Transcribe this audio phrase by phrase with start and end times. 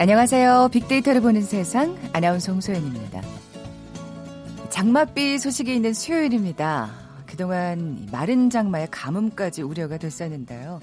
[0.00, 0.70] 안녕하세요.
[0.72, 3.20] 빅데이터를 보는 세상 아나운서 홍소연입니다.
[4.70, 6.90] 장맛비 소식이 있는 수요일입니다.
[7.26, 10.80] 그동안 마른 장마에 가뭄까지 우려가 됐었는데요.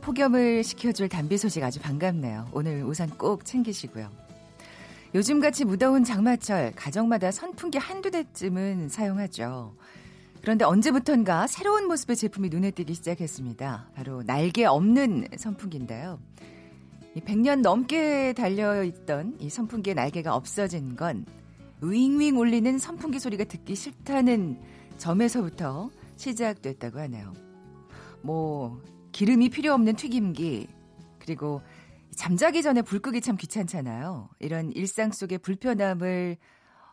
[0.00, 2.50] 폭염을 식혀줄 단비 소식 아주 반갑네요.
[2.52, 4.08] 오늘 우산 꼭 챙기시고요.
[5.16, 9.74] 요즘같이 무더운 장마철 가정마다 선풍기 한두 대쯤은 사용하죠.
[10.42, 13.88] 그런데 언제부턴가 새로운 모습의 제품이 눈에 띄기 시작했습니다.
[13.96, 16.20] 바로 날개 없는 선풍기인데요.
[17.20, 21.26] 100년 넘게 달려있던 이 선풍기의 날개가 없어진 건
[21.82, 24.60] 윙윙 울리는 선풍기 소리가 듣기 싫다는
[24.98, 27.32] 점에서부터 시작됐다고 하네요.
[28.22, 30.68] 뭐 기름이 필요 없는 튀김기
[31.18, 31.60] 그리고
[32.14, 34.28] 잠자기 전에 불 끄기 참 귀찮잖아요.
[34.38, 36.36] 이런 일상 속의 불편함을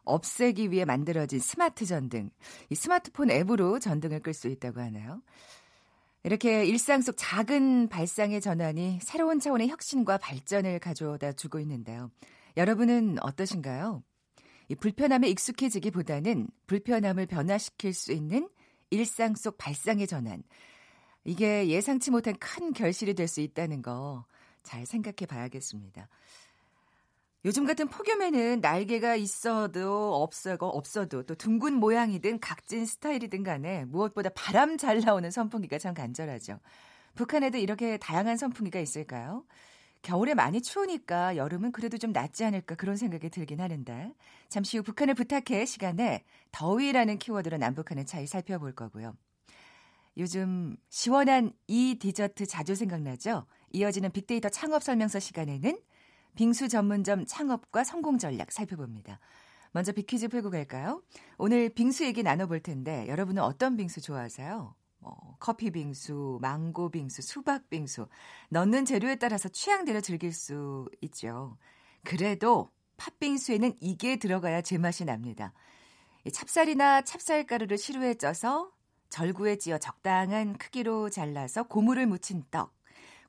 [0.06, 2.32] 없애기 위해 만들어진 스마트 전등.
[2.70, 5.22] 이 스마트폰 앱으로 전등을 끌 수 있다고 하네요.
[6.24, 12.12] 이렇게 일상 속 작은 발상의 전환이 새로운 차원의 혁신과 발전을 가져다 주고 있는데요.
[12.58, 14.04] 여러분은 어떠신가요?
[14.68, 18.50] 이 불편함에 익숙해지기보다는 불편함을 변화시킬 수 있는
[18.92, 20.44] 일상 속 발상의 전환.
[21.24, 24.26] 이게 예상치 못한 큰 결실이 될 수 있다는 거
[24.64, 26.08] 잘 생각해 봐야겠습니다.
[27.46, 34.78] 요즘 같은 폭염에는 날개가 있어도 없어도 없어도 또 둥근 모양이든 각진 스타일이든 간에 무엇보다 바람
[34.78, 36.60] 잘 나오는 선풍기가 참 간절하죠.
[37.16, 39.46] 북한에도 이렇게 다양한 선풍기가 있을까요?
[40.02, 44.14] 겨울에 많이 추우니까 여름은 그래도 좀 낫지 않을까 그런 생각이 들긴 하는데
[44.50, 49.16] 잠시 후 북한을 부탁해 시간에 더위라는 키워드로 남북한의 차이 살펴볼 거고요.
[50.18, 53.46] 요즘 시원한 이 디저트 자주 생각나죠?
[53.72, 55.80] 이어지는 빅데이터 창업 설명서 시간에는
[56.36, 59.20] 빙수 전문점 창업과 성공 전략 살펴봅니다.
[59.72, 61.04] 먼저 빅퀴즈 풀고 갈까요?
[61.38, 64.76] 오늘 빙수 얘기 나눠볼 텐데 여러분은 어떤 빙수 좋아하세요?
[65.00, 68.08] 뭐 커피 빙수, 망고 빙수, 수박 빙수
[68.50, 71.58] 넣는 재료에 따라서 취향대로 즐길 수 있죠.
[72.04, 75.54] 그래도 팥빙수에는 이게 들어가야 제맛이 납니다.
[76.32, 78.72] 찹쌀이나 찹쌀가루를 시루에 쪄서
[79.10, 82.76] 절구에 찧어 적당한 크기로 잘라서 고무를 묻힌 떡.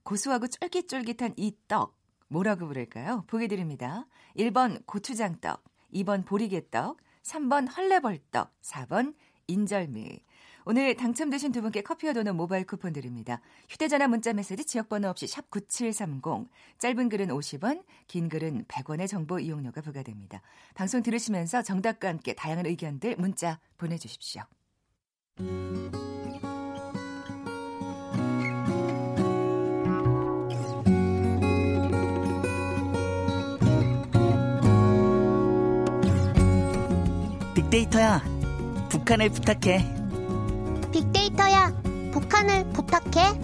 [0.03, 2.00] 고소하고 쫄깃쫄깃한 이 떡.
[2.31, 3.25] 뭐라고 부를까요?
[3.27, 4.07] 보기 드립니다.
[4.37, 9.15] 1번 고추장떡, 2번 보리개떡, 3번 헐레벌떡, 4번
[9.49, 10.21] 인절미.
[10.65, 13.41] 오늘 당첨되신 두 분께 커피와 도넛 모바일 쿠폰 드립니다.
[13.69, 16.49] 휴대전화 문자 메시지 지역번호 없이 샵 9730,
[16.79, 20.43] 짧은 글은 50원, 긴 글은 100원의 정보 이용료가 부과됩니다.
[20.75, 24.43] 방송 들으시면서 정답과 함께 다양한 의견들 문자 보내주십시오.
[37.71, 38.21] 빅데이터야,
[38.91, 39.79] 북한을 부탁해.
[40.91, 41.73] 빅데이터야,
[42.11, 43.41] 북한을 부탁해.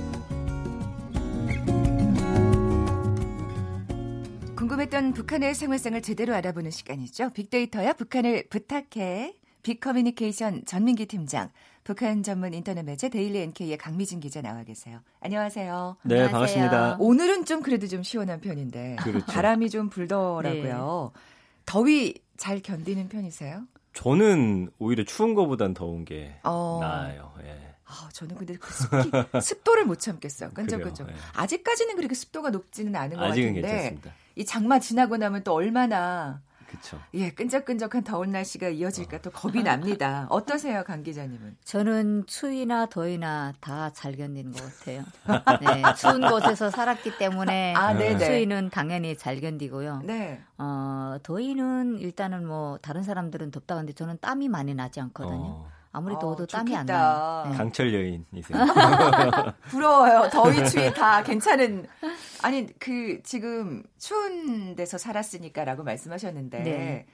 [4.57, 7.31] 궁금했던 북한의 생활상을 제대로 알아보는 시간이죠.
[7.35, 9.37] 빅데이터야, 북한을 부탁해.
[9.63, 11.53] 빅커뮤니케이션 전민기 팀장,
[11.85, 15.03] 북한 전문 인터넷 매체 데일리 NK의 강미진 기자 나와 계세요.
[15.21, 15.99] 안녕하세요.
[16.03, 16.33] 네, 안녕하세요.
[16.33, 16.97] 반갑습니다.
[16.99, 19.25] 오늘은 좀 그래도 좀 시원한 편인데 그렇죠.
[19.27, 21.13] 바람이 좀 불더라고요.
[21.15, 21.21] 네.
[21.65, 23.63] 더위 잘 견디는 편이세요?
[23.97, 26.79] 저는 오히려 추운 거보단 더운 게 어.
[26.83, 27.33] 나아요.
[27.45, 27.75] 예.
[27.87, 30.51] 아, 저는 근데 그 습기, 습도를 못 참겠어요.
[30.51, 31.09] 끈적끈적.
[31.09, 31.15] 예.
[31.33, 34.13] 아직까지는 그렇게 습도가 높지는 않은 것 같은데 괜찮습니다.
[34.35, 36.99] 이 장마 지나고 나면 또 얼마나 그렇죠.
[37.15, 40.27] 예, 끈적끈적한 더운 날씨가 이어질까 또 겁이 납니다.
[40.31, 41.57] 어떠세요, 강 기자님은?
[41.65, 45.05] 저는 추위나 더위나 다 잘 견디는 것 같아요.
[45.61, 50.03] 네, 추운 곳에서 살았기 때문에 아, 추위는 당연히 잘 견디고요.
[50.05, 50.43] 네.
[50.59, 55.37] 어, 더위는 일단은 뭐 다른 사람들은 덥다 근데 저는 땀이 많이 나지 않거든요.
[55.39, 55.76] 어.
[55.97, 57.47] 아무리 어, 더워도 어, 땀이 안 나요.
[57.51, 57.57] 네.
[57.57, 58.59] 강철 여인이세요.
[59.71, 60.29] 부러워요.
[60.31, 61.87] 더위 추위 다 괜찮은.
[62.43, 67.07] 아니 그 지금 추운 데서 살았으니까라고 말씀하셨는데 네.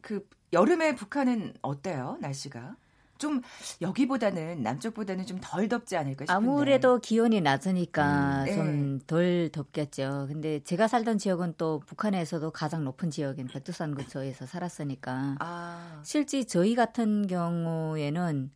[0.00, 2.74] 그 여름에 북한은 어때요 날씨가?
[3.22, 3.40] 좀
[3.80, 6.32] 여기보다는 남쪽보다는 좀 덜 덥지 않을까 싶은데.
[6.32, 8.54] 아무래도 기온이 낮으니까 음, 네.
[8.56, 10.26] 좀덜 덥겠죠.
[10.28, 16.00] 근데 제가 살던 지역은 또 북한에서도 가장 높은 지역인 백두산 근처에서 살았으니까 아.
[16.04, 18.50] 실제 저희 같은 경우에는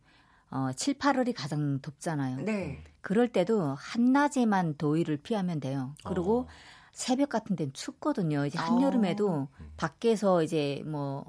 [0.51, 2.37] 어, 7, 8월이 가장 덥잖아요.
[2.41, 2.83] 네.
[3.01, 5.93] 그럴 때도 한낮에만 더위를 피하면 돼요.
[6.05, 6.47] 그리고 어.
[6.93, 8.45] 새벽 같은 데는 춥거든요.
[8.45, 9.47] 이제 한여름에도 어.
[9.77, 11.25] 밖에서 이제 뭐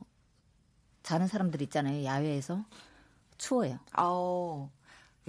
[1.02, 2.05] 자는 사람들 있잖아요.
[2.05, 2.64] 야외에서.
[3.38, 3.79] 추워요.
[3.96, 4.70] 어,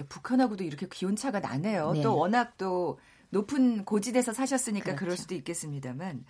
[0.08, 1.92] 북한하고도 이렇게 기온차가 나네요.
[1.92, 2.02] 네.
[2.02, 2.98] 또 워낙 또
[3.30, 4.98] 높은 고지대에서 사셨으니까 그렇죠.
[4.98, 6.24] 그럴 수도 있겠습니다만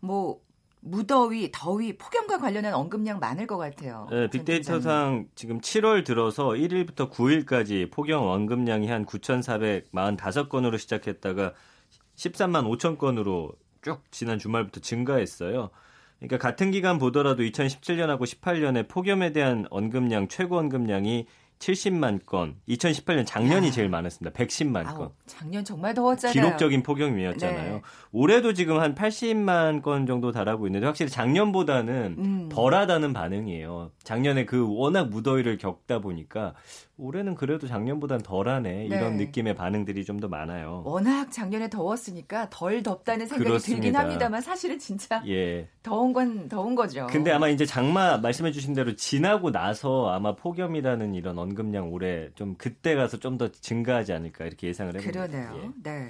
[0.00, 0.40] 뭐
[0.80, 4.06] 무더위, 더위, 폭염과 관련한 언급량 많을 것 같아요.
[4.10, 11.54] 네, 빅데이터상 지금 7월 들어서 1일부터 9일까지 폭염 언급량이 한 9,445건으로 시작했다가
[12.16, 15.70] 13만 5천 건으로 쭉 지난 주말부터 증가했어요.
[16.18, 21.26] 그러니까 같은 기간 보더라도 2017년하고 18년에 폭염에 대한 언급량 최고 언급량이
[21.64, 22.56] 70만 건.
[22.68, 23.70] 2018년 작년이 야.
[23.70, 24.36] 제일 많았습니다.
[24.38, 25.10] 110만 아우, 건.
[25.26, 26.32] 작년 정말 더웠잖아요.
[26.32, 27.72] 기록적인 폭염이었잖아요.
[27.74, 27.82] 네.
[28.12, 32.48] 올해도 지금 한 80만 건 정도 달하고 있는데 확실히 작년보다는 음.
[32.50, 33.90] 덜하다는 반응이에요.
[34.02, 36.54] 작년에 그 워낙 무더위를 겪다 보니까
[36.96, 38.86] 올해는 그래도 작년보단 덜하네 네.
[38.86, 40.82] 이런 느낌의 반응들이 좀 더 많아요.
[40.86, 43.82] 워낙 작년에 더웠으니까 덜 덥다는 생각이 그렇습니다.
[43.82, 45.68] 들긴 합니다만 사실은 진짜 예.
[45.82, 47.08] 더운 건 더운 거죠.
[47.10, 52.54] 근데 아마 이제 장마 말씀해주신 대로 지나고 나서 아마 폭염이라는 이런 언 급량 올해 좀
[52.56, 55.26] 그때 가서 좀 더 증가하지 않을까 이렇게 예상을 해봅니다.
[55.26, 55.62] 그러네요.
[55.62, 55.70] 예.
[55.82, 56.08] 네.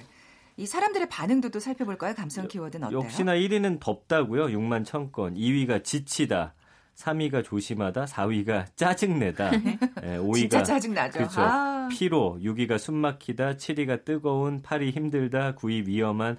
[0.57, 2.13] 이 사람들의 반응도 또 살펴볼까요?
[2.13, 2.99] 감성 키워드는 어때요?
[2.99, 4.47] 역시나 1위는 덥다고요.
[4.47, 5.35] 6만 1000건.
[5.35, 6.53] 2위가 지치다.
[6.95, 9.77] 3위가 조심하다, 4위가 짜증내다, 네,
[10.17, 11.17] 5위가 진짜 짜증나죠.
[11.19, 11.41] 그렇죠.
[11.41, 11.89] 아.
[11.91, 16.37] 피로, 6위가 숨막히다, 7위가 뜨거운, 8위 힘들다, 9위 위험한.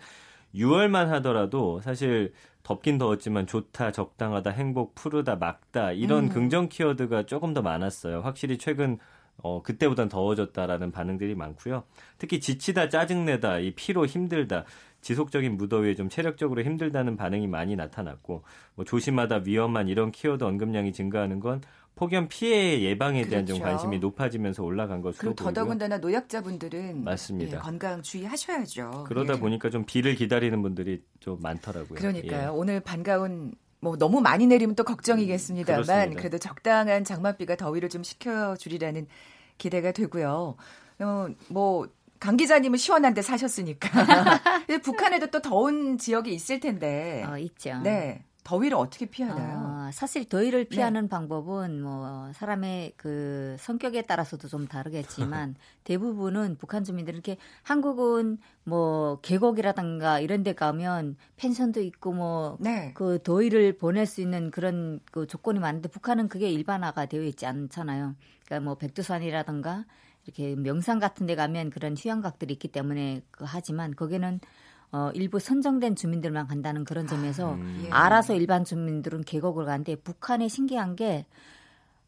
[0.54, 2.32] 6월만 하더라도 사실
[2.66, 6.28] 덥긴 더웠지만 좋다, 적당하다, 행복, 푸르다, 막다 이런 음.
[6.30, 8.22] 긍정 키워드가 조금 더 많았어요.
[8.22, 8.98] 확실히 최근
[9.36, 11.84] 어, 그때보단 더워졌다라는 반응들이 많고요.
[12.18, 14.64] 특히 지치다, 짜증내다, 이 피로 힘들다,
[15.00, 18.42] 지속적인 무더위에 좀 체력적으로 힘들다는 반응이 많이 나타났고
[18.74, 21.60] 뭐 조심하다 위험한 이런 키워드 언급량이 증가하는 건
[21.96, 23.54] 폭염 피해 예방에 대한 그렇죠.
[23.58, 25.54] 좀 관심이 높아지면서 올라간 것으로 보이고요.
[25.54, 27.56] 더더군다나 노약자분들은 맞습니다.
[27.56, 29.04] 예, 건강 주의하셔야죠.
[29.08, 29.38] 그러다 예.
[29.38, 31.98] 보니까 좀 비를 기다리는 분들이 좀 많더라고요.
[31.98, 32.42] 그러니까요.
[32.42, 32.46] 예.
[32.48, 39.06] 오늘 반가운 뭐 너무 많이 내리면 또 걱정이겠습니다만 음, 그래도 적당한 장맛비가 더위를 좀 식혀주리라는
[39.56, 40.56] 기대가 되고요.
[40.98, 43.88] 어, 뭐강 기자님은 시원한 데 사셨으니까.
[44.82, 47.24] 북한에도 또 더운 지역이 있을 텐데.
[47.26, 47.80] 어, 있죠.
[47.82, 48.22] 네.
[48.46, 49.88] 더위를 어떻게 피하나요?
[49.88, 50.68] 어, 사실 더위를 네.
[50.68, 51.08] 피하는 네.
[51.08, 60.20] 방법은 뭐 사람의 그 성격에 따라서도 좀 다르겠지만 대부분은 북한 주민들은 이렇게 한국은 뭐 계곡이라든가
[60.20, 62.92] 이런 데 가면 펜션도 있고 뭐그 네.
[62.94, 68.14] 그 더위를 보낼 수 있는 그런 그 조건이 많은데 북한은 그게 일반화가 되어 있지 않잖아요.
[68.44, 69.86] 그러니까 뭐 백두산이라든가
[70.24, 74.38] 이렇게 명상 같은 데 가면 그런 휴양각들이 있기 때문에 그 하지만 거기는
[74.92, 77.82] 어, 일부 선정된 주민들만 간다는 그런 점에서 아, 음.
[77.84, 77.90] 예.
[77.90, 81.26] 알아서 일반 주민들은 계곡을 가는데 북한에 신기한 게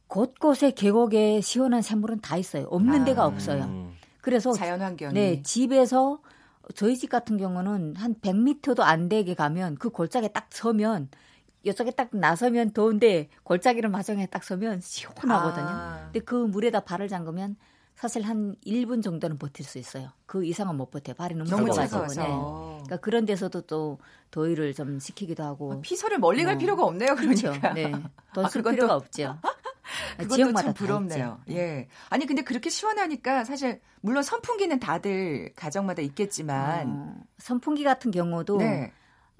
[0.06, 2.66] 곳곳에 계곡에 시원한 샘물은 다 있어요.
[2.70, 3.64] 없는 아, 데가 없어요.
[3.64, 3.92] 음.
[4.20, 6.20] 그래서 자연환경이 네, 집에서
[6.74, 11.08] 저희 집 같은 경우는 한 100m도 안 되게 가면 그 골짜기에 딱 서면
[11.64, 15.66] 이쪽에 딱 나서면 더운데 골짜기를 마정에 딱 서면 시원하거든요.
[15.66, 16.00] 아.
[16.04, 17.56] 근데 그 물에다 발을 잠그면
[17.98, 20.12] 사실 한 1분 정도는 버틸 수 있어요.
[20.24, 21.16] 그 이상은 못 버텨요.
[21.16, 22.22] 발이 너무 뜨거워서.
[22.22, 22.26] 네.
[22.26, 23.98] 그러니까 그런 데서도 또
[24.30, 25.72] 더위를 좀 식히기도 하고.
[25.72, 26.58] 아, 피서를 멀리 갈 어.
[26.58, 27.16] 필요가 없네요.
[27.16, 27.50] 그러니까.
[27.50, 27.74] 그렇죠.
[27.74, 27.90] 네.
[28.34, 29.36] 돈쓸 아, 필요가 없죠.
[30.16, 31.40] 그것도 참 부럽네요.
[31.50, 31.88] 예.
[32.08, 38.92] 아니 근데 그렇게 시원하니까 사실 물론 선풍기는 다들 가정마다 있겠지만 어, 선풍기 같은 경우도 네.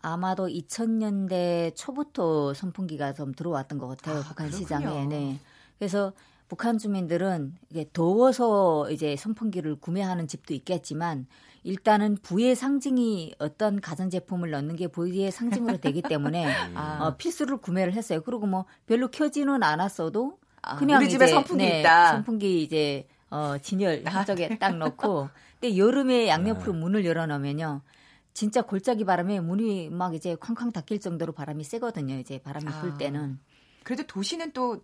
[0.03, 4.19] 아마도 2000년대 초부터 선풍기가 좀 들어왔던 것 같아요.
[4.19, 4.59] 아, 북한 그렇군요.
[4.59, 5.07] 시장에.
[5.07, 5.39] 네.
[5.79, 6.13] 그래서
[6.49, 11.27] 북한 주민들은 이게 더워서 이제 선풍기를 구매하는 집도 있겠지만
[11.63, 16.99] 일단은 부의 상징이 어떤 가전제품을 넣는 게 부의 상징으로 되기 때문에 아.
[17.05, 18.23] 어, 필수를 구매를 했어요.
[18.23, 22.13] 그리고 뭐 별로 켜지는 않았어도 아, 그냥 우리 집에 이제, 선풍기 네, 있다.
[22.13, 25.29] 선풍기 이제 어, 진열 한쪽에 딱 넣고
[25.61, 26.79] 근데 여름에 양옆으로 네.
[26.79, 27.83] 문을 열어놓으면요.
[28.33, 32.15] 진짜 골짜기 바람에 문이 막 이제 쾅쾅 닫힐 정도로 바람이 세거든요.
[32.15, 32.97] 이제 바람이 불 아.
[32.97, 33.39] 때는.
[33.83, 34.83] 그래도 도시는 또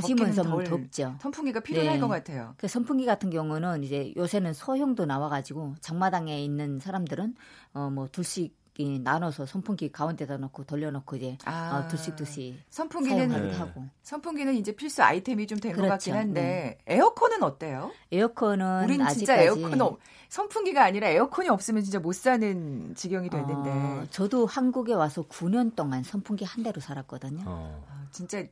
[0.00, 1.16] 도심은 좀 덥죠.
[1.20, 1.98] 선풍기가 필요할 네.
[1.98, 2.54] 것 같아요.
[2.56, 7.34] 그 선풍기 같은 경우는 이제 요새는 소형도 나와가지고 장마당에 있는 사람들은
[7.74, 8.54] 어 뭐 둘씩
[9.02, 13.56] 나눠서 선풍기 가운데다 놓고 돌려놓고 이제 아, 어, 둘씩 둘씩 선풍기는 네.
[13.56, 15.90] 하고 선풍기는 이제 필수 아이템이 좀 된것 그렇죠.
[15.90, 16.94] 같긴 한데 네.
[16.94, 17.90] 에어컨은 어때요?
[18.12, 19.98] 에어컨은 우린 아직까지 진짜 에어컨 없,
[20.28, 26.02] 선풍기가 아니라 에어컨이 없으면 진짜 못 사는 지경이 됐는데 어, 저도 한국에 와서 9년 동안
[26.02, 27.44] 선풍기 한 대로 살았거든요.
[27.46, 27.82] 어.
[27.88, 28.44] 아, 진짜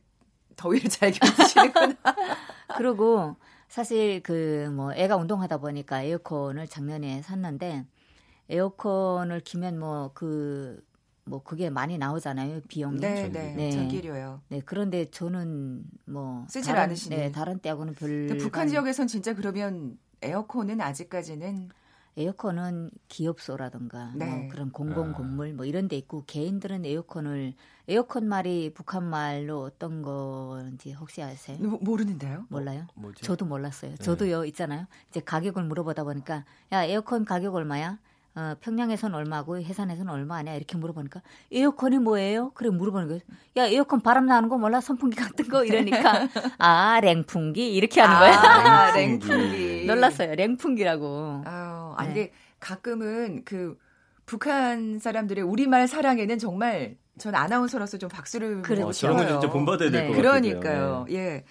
[0.55, 1.95] 더위를 잘 견디시는구나.
[2.77, 3.35] 그리고
[3.67, 7.85] 사실 그 뭐 애가 운동하다 보니까 에어컨을 작년에 샀는데
[8.49, 12.99] 에어컨을 키면 뭐그뭐 그게 많이 나오잖아요 비용이.
[12.99, 13.71] 네, 네, 네.
[13.71, 14.41] 전기료요.
[14.49, 17.15] 네, 그런데 저는 뭐 쓰질 않으시네.
[17.15, 18.37] 네, 다른 때하고는 별.
[18.39, 21.69] 북한 지역에선 진짜 그러면 에어컨은 아직까지는
[22.17, 24.25] 에어컨은 기업소라든가 뭐 네.
[24.25, 27.53] 뭐 그런 공공 건물 뭐 이런 데 있고 개인들은 에어컨을
[27.87, 31.57] 에어컨 말이 북한 말로 어떤 건지 혹시 아세요?
[31.59, 32.45] 모, 모르는데요.
[32.49, 32.87] 몰라요?
[32.95, 33.91] 뭐, 저도 몰랐어요.
[33.91, 33.97] 네.
[33.97, 34.85] 저도요 있잖아요.
[35.09, 37.97] 이제 가격을 물어보다 보니까 야 에어컨 가격 얼마야?
[38.37, 41.21] 어, 평양에선 얼마고 해산에선 얼마냐 이렇게 물어보니까
[41.53, 42.51] 에어컨이 뭐예요?
[42.53, 43.21] 그래 물어보는 거예요.
[43.55, 44.81] 야 에어컨 바람 나는 거 몰라?
[44.81, 46.27] 선풍기 같은 거 이러니까
[46.59, 48.35] 아 랭풍기 이렇게 하는 거예요.
[48.35, 49.85] 아, 랭풍기.
[49.85, 50.35] 놀랐어요.
[50.35, 51.43] 랭풍기라고.
[51.45, 52.31] 아, 아니 네.
[52.59, 53.77] 가끔은 그
[54.25, 58.87] 북한 사람들의 우리말 사랑에는 정말 전 아나운서로서 좀 박수를 그렇죠.
[58.87, 60.21] 어, 저런 거 진짜 본받아야 될것 네.
[60.21, 60.21] 같아요.
[60.21, 61.05] 그러니까요.
[61.07, 61.15] 네.
[61.15, 61.43] 예.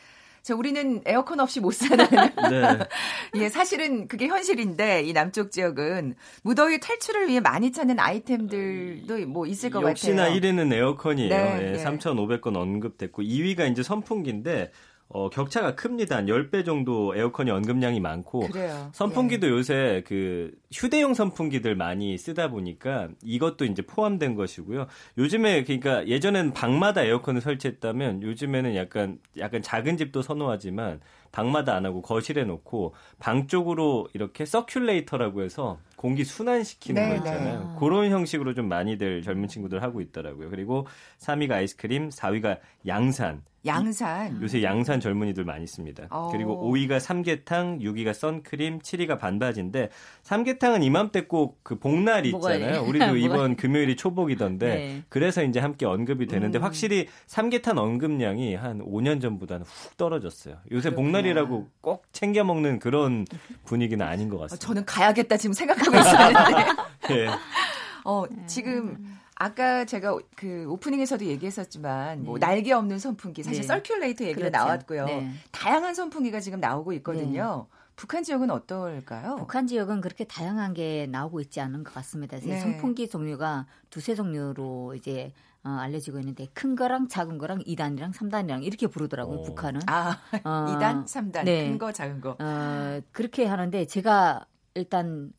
[0.43, 2.05] 자, 우리는 에어컨 없이 못 사는.
[2.51, 2.79] 네.
[3.37, 9.71] 예, 사실은 그게 현실인데 이 남쪽 지역은 무더위 탈출을 위해 많이 찾는 아이템들도 뭐 있을
[9.71, 10.37] 것 역시나 같아요.
[10.37, 11.31] 역시나 1위는 에어컨이에요.
[11.31, 14.71] 네, 예, 3,500건 언급됐고 2위가 이제 선풍기인데
[15.09, 16.17] 어, 격차가 큽니다.
[16.17, 18.91] 한 10배 정도 에어컨이 언급량이 많고 그래요.
[18.93, 19.51] 선풍기도 예.
[19.51, 24.87] 요새 그 휴대용 선풍기들 많이 쓰다 보니까 이것도 이제 포함된 것이고요.
[25.19, 32.01] 요즘에 그러니까 예전엔 방마다 에어컨을 설치했다면 요즘에는 약간 약간 작은 집도 선호하지만 방마다 안 하고
[32.01, 37.61] 거실에 놓고 방 쪽으로 이렇게 circulator라고 해서 공기 순환시키는 네, 거 있잖아요.
[37.61, 37.77] 네.
[37.79, 40.51] 그런 형식으로 좀 많이들 젊은 친구들 하고 있더라고요.
[40.51, 40.87] 그리고
[41.19, 43.43] 3위가 아이스크림, 4위가 양산.
[43.67, 44.41] 양산.
[44.43, 46.05] 요새 양산 젊은이들 많이 씁니다.
[46.11, 46.15] 오.
[46.15, 46.29] 어.
[46.33, 49.91] 그리고 5위가 삼계탕, 6위가 선크림, 7위가 반바지인데
[50.23, 52.83] 삼계탕은 이맘때 꼭 그 복날 있잖아요.
[52.83, 55.03] 우리도 이번 금요일이 초복이던데 네.
[55.09, 56.63] 그래서 이제 함께 언급이 되는데 음.
[56.63, 60.57] 확실히 삼계탕 언급량이 한 5년 전보다는 훅 떨어졌어요.
[60.71, 60.97] 요새 그렇구나.
[61.07, 63.25] 복날이라고 꼭 챙겨 먹는 그런
[63.65, 64.67] 분위기는 아닌 것 같습니다.
[64.67, 66.73] 저는 가야겠다 지금 생각하고 있었는데.
[67.09, 67.29] 네.
[68.05, 68.99] 어, 지금
[69.37, 72.47] 아까 제가 그 오프닝에서도 얘기했었지만 뭐 네.
[72.47, 73.69] 날개 없는 선풍기 사실 네.
[73.69, 74.51] 서큘레이터 얘기가 그렇죠.
[74.51, 75.07] 나왔고요.
[75.07, 75.31] 네.
[75.51, 77.67] 다양한 선풍기가 지금 나오고 있거든요.
[77.71, 77.79] 네.
[77.97, 79.37] 북한 지역은 어떨까요?
[79.37, 82.39] 북한 지역은 그렇게 다양한 게 나오고 있지 않은 것 같습니다.
[82.39, 82.61] 네.
[82.61, 85.33] 선풍기 종류가 두세 종류로 이제
[85.65, 89.39] 어, 알려지고 있는데 큰 거랑 작은 거랑 2단이랑 3단이랑 이렇게 부르더라고요.
[89.39, 89.41] 오.
[89.41, 89.45] 어.
[89.45, 89.81] 북한은.
[89.87, 91.45] 아, 어, 2단, 3단.
[91.45, 91.69] 네.
[91.69, 92.37] 큰 거, 작은 거.
[92.39, 95.33] 어, 그렇게 하는데 제가 일단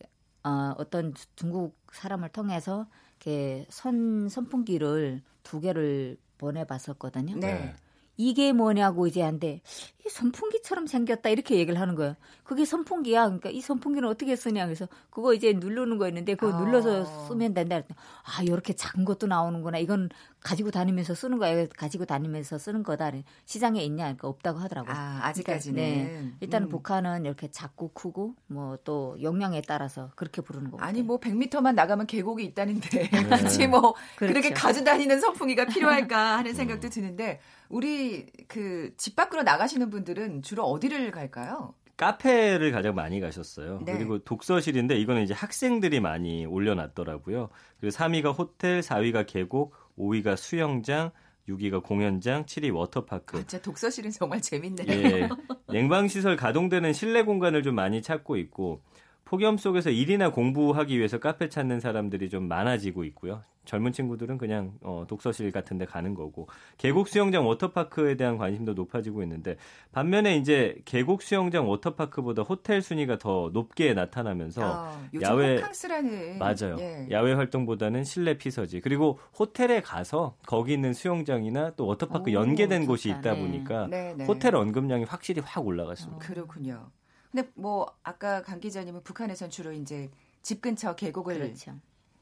[0.45, 2.85] 어, 어떤 중국 사람을 통해서
[3.17, 7.37] 이렇게 선 선풍기를 두 개를 보내봤었거든요.
[7.37, 7.75] 네.
[8.17, 9.61] 이게 뭐냐고 이제 한데
[10.05, 12.15] 이 선풍기처럼 생겼다 이렇게 얘기를 하는 거예요.
[12.43, 13.25] 그게 선풍기야.
[13.25, 16.61] 그러니까 이 선풍기는 어떻게 쓰냐 그래서 그거 이제 누르는 거였는데 그거 아.
[16.61, 17.81] 눌러서 쓰면 된다.
[18.23, 19.79] 아 이렇게 작은 것도 나오는구나.
[19.79, 20.09] 이건
[20.45, 21.65] 가지고 다니면서 쓰는 거야.
[21.75, 23.11] 가지고 다니면서 쓰는 거다.
[23.45, 24.03] 시장에 있냐?
[24.03, 24.93] 그러니까 없다고 하더라고요.
[24.95, 25.75] 아 아직까지는.
[25.83, 26.31] 그러니까, 네.
[26.39, 26.69] 일단은 음.
[26.69, 30.77] 북한은 이렇게 작고 크고 뭐또 용량에 따라서 그렇게 부르는 거.
[30.77, 33.09] 아니 뭐 100m만 나가면 계곡이 있다는데 네.
[33.57, 34.33] 굳이 뭐 그렇죠.
[34.33, 40.63] 그렇게 가져 다니는 선풍기가 필요할까 하는 생각도 드는데 우리 그 집 밖으로 나가시는 분들은 주로
[40.65, 41.73] 어디를 갈까요?
[41.97, 43.79] 카페를 가장 많이 가셨어요.
[43.85, 43.93] 네.
[43.93, 47.49] 그리고 독서실인데 이거는 이제 학생들이 많이 올려놨더라고요.
[47.79, 51.11] 그리고 3위가 호텔, 4위가 계곡, 5위가 수영장,
[51.47, 53.37] 6위가 공연장, 7위 워터파크.
[53.37, 54.87] 아, 진짜 독서실은 정말 재밌네요.
[54.89, 55.29] 예.
[55.67, 58.81] 냉방시설 가동되는 실내 공간을 좀 많이 찾고 있고
[59.25, 63.41] 폭염 속에서 일이나 공부하기 위해서 카페 찾는 사람들이 좀 많아지고 있고요.
[63.65, 69.23] 젊은 친구들은 그냥 어, 독서실 같은 데 가는 거고 계곡 수영장 워터파크에 대한 관심도 높아지고
[69.23, 69.57] 있는데
[69.91, 76.75] 반면에 이제 계곡 수영장 워터파크보다 호텔 순위가 더 높게 나타나면서 아, 야외 호캉스라는 맞아요.
[76.79, 77.07] 예.
[77.09, 78.81] 야외 활동보다는 실내 피서지.
[78.81, 82.87] 그리고 호텔에 가서 거기 있는 수영장이나 또 워터파크 오, 연계된 좋다.
[82.91, 84.09] 곳이 있다 보니까 네.
[84.09, 84.25] 네, 네.
[84.25, 86.17] 호텔 언급량이 확실히 확 올라갔습니다.
[86.17, 86.91] 어, 그렇군요.
[87.35, 90.09] 근데 뭐 아까 강 기자님은 북한에선 주로 이제
[90.41, 91.75] 집 근처 계곡을 그렇죠.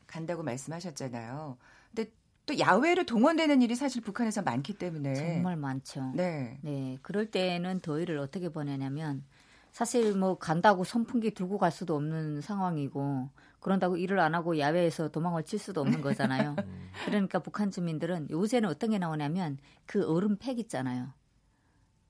[0.08, 1.55] 간다고 말씀하셨잖아요.
[1.93, 2.12] 근데
[2.48, 6.13] 또 야외로 동원되는 일이 사실 북한에서 많기 때문에 정말 많죠.
[6.15, 6.58] 네.
[6.63, 6.98] 네.
[7.03, 9.24] 그럴 때는 더위를 어떻게 보내냐면
[9.72, 13.29] 사실 뭐 간다고 선풍기 들고 갈 수도 없는 상황이고
[13.60, 16.55] 그런다고 일을 안 하고 야외에서 도망을 칠 수도 없는 거잖아요.
[16.58, 16.89] 음.
[17.05, 21.13] 그러니까 북한 주민들은 요새는 어떤 게 나오냐면 그 얼음팩 있잖아요.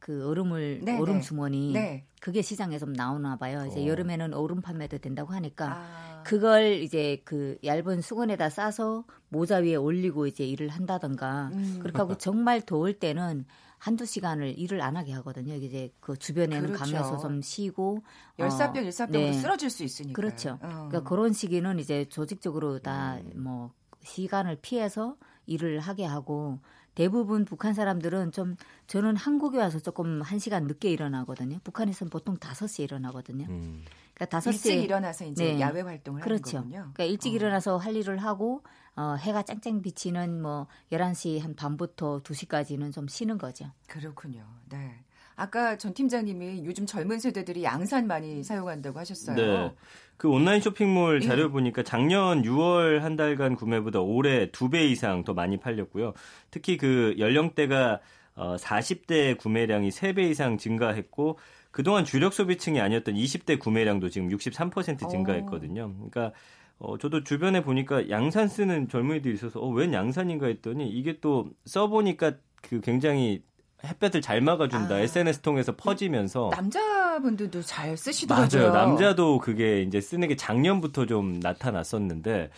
[0.03, 1.21] 그 얼음을 네 얼음 네.
[1.21, 2.05] 주머니 네.
[2.19, 3.65] 그게 시장에서 나오나 봐요.
[3.65, 3.87] 이제 어.
[3.87, 6.23] 여름에는 얼음 판매도 된다고 하니까 아.
[6.25, 11.79] 그걸 이제 그 얇은 수건에다 싸서 모자 위에 올리고 이제 일을 한다던가 음.
[11.81, 13.45] 그렇게 하고 정말 더울 때는
[13.77, 15.55] 한두 시간을 일을 안 하게 하거든요.
[15.55, 16.83] 이제 그 주변에는 그렇죠.
[16.83, 18.03] 가면서 좀 쉬고
[18.39, 19.33] 열사병 일사병으로 네.
[19.33, 20.21] 쓰러질 수 있으니까.
[20.21, 20.59] 그렇죠.
[20.61, 20.87] 어.
[20.89, 23.41] 그러니까 그런 시기는 이제 조직적으로 다뭐 음.
[23.41, 26.59] 뭐 시간을 피해서 일을 하게 하고
[26.95, 28.55] 대부분 북한 사람들은 좀
[28.87, 31.59] 저는 한국에 와서 조금 한 시간 늦게 일어나거든요.
[31.63, 33.45] 북한에서는 보통 5시에 일어나거든요.
[33.49, 33.83] 음.
[34.13, 35.59] 그러니까 5시에 일찍 일어나서 이제 네.
[35.59, 36.57] 야외 활동을 그렇죠.
[36.57, 36.91] 하는 거군요.
[36.93, 37.35] 그러니까 일찍 어.
[37.35, 38.63] 일어나서 할 일을 하고
[38.95, 43.71] 어, 해가 짱짱 비치는 뭐 11시 한 밤부터 2시까지는 좀 쉬는 거죠.
[43.87, 44.45] 그렇군요.
[44.69, 45.03] 네.
[45.35, 49.35] 아까 전 팀장님이 요즘 젊은 세대들이 양산 많이 사용한다고 하셨어요.
[49.35, 49.75] 네.
[50.17, 51.25] 그 온라인 쇼핑몰 예.
[51.25, 51.47] 자료 예.
[51.47, 56.13] 보니까 작년 6월 한 달간 구매보다 올해 2배 이상 더 많이 팔렸고요.
[56.51, 57.99] 특히 그 연령대가
[58.35, 61.37] 어 40대 구매량이 3배 이상 증가했고
[61.71, 65.93] 그동안 주력 소비층이 아니었던 20대 구매량도 지금 63% 증가했거든요.
[65.93, 66.31] 그러니까
[66.79, 72.33] 어, 저도 주변에 보니까 양산 쓰는 젊은이들이 있어서 어, 웬 양산인가 했더니 이게 또 써보니까
[72.61, 73.43] 그 굉장히
[73.85, 74.95] 햇볕을 잘 막아준다.
[74.95, 74.99] 아.
[74.99, 78.71] SNS 통해서 퍼지면서 남자분들도 잘 쓰시더라고요.
[78.71, 78.73] 맞아요.
[78.73, 82.49] 남자도 그게 이제 쓰는 게 작년부터 좀 나타났었는데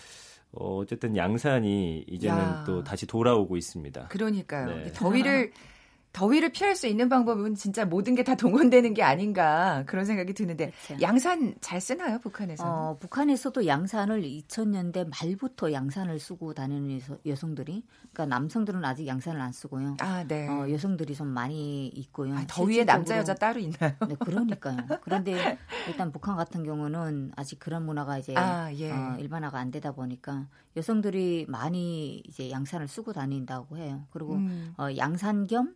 [0.51, 2.63] 어, 어쨌든 양산이 이제는 야.
[2.65, 4.07] 또 다시 돌아오고 있습니다.
[4.07, 4.67] 그러니까요.
[4.67, 4.93] 네.
[4.93, 5.51] 더위를
[6.15, 10.71] 더위를 피할 수 있는 방법은 진짜 모든 게 다 동원되는 게 아닌가 그런 생각이 드는데
[10.87, 11.01] 그렇죠.
[11.01, 12.63] 양산 잘 쓰나요 북한에서?
[12.65, 19.97] 어, 북한에서도 양산을 2000년대 말부터 양산을 쓰고 다니는 여성들이 그러니까 남성들은 아직 양산을 안 쓰고요.
[19.99, 20.47] 아, 네.
[20.47, 22.33] 어, 여성들이 좀 많이 있고요.
[22.35, 23.91] 아, 더위에 남자 여자 따로 있나요?
[24.07, 24.77] 네, 그러니까요.
[25.03, 25.57] 그런데
[25.87, 28.91] 일단 북한 같은 경우는 아직 그런 문화가 이제 아, 예.
[28.91, 34.05] 어, 일반화가 안 되다 보니까 여성들이 많이 이제 양산을 쓰고 다닌다고 해요.
[34.11, 34.73] 그리고 음.
[34.77, 35.75] 어, 양산 겸